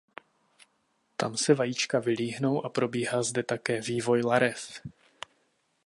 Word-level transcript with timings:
Tam 1.15 1.37
se 1.37 1.53
vajíčka 1.53 1.99
vylíhnou 1.99 2.65
a 2.65 2.69
probíhá 2.69 3.23
zde 3.23 3.43
také 3.43 3.81
vývoj 3.81 4.21
larev. 4.21 4.81